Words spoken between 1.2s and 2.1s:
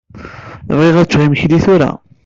imekli tura.